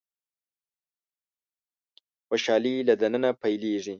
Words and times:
خوشالي 2.27 2.75
له 2.87 2.93
د 3.01 3.03
ننه 3.13 3.31
پيلېږي. 3.41 3.89